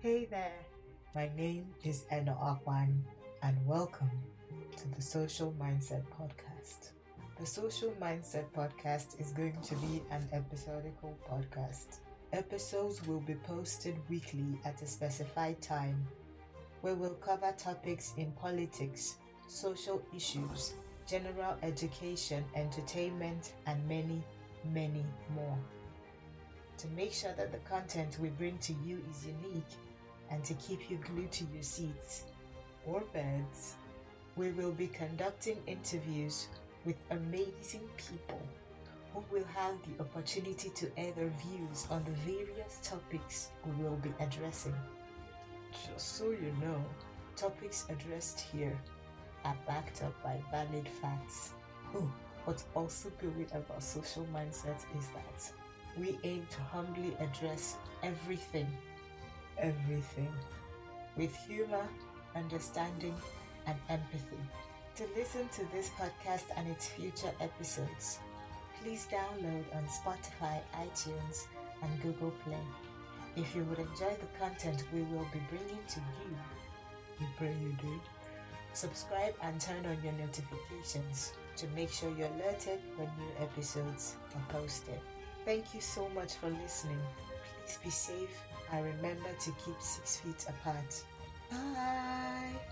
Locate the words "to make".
26.76-27.12, 81.56-81.90